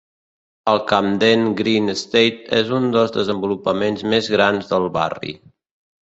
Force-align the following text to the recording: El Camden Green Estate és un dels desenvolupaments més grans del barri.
El 0.71 0.79
Camden 0.91 1.43
Green 1.59 1.91
Estate 1.93 2.57
és 2.59 2.71
un 2.77 2.87
dels 2.95 3.13
desenvolupaments 3.17 4.05
més 4.15 4.31
grans 4.37 4.71
del 4.73 4.89
barri. 4.97 5.35